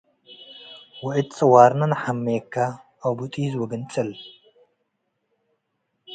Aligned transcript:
ወእት 1.03 1.27
ጸዋርነ 1.37 1.81
ነሐሜከ- 1.91 2.53
አቡ-ጢዝ 3.07 3.51
ወግንጽል። 3.61 4.09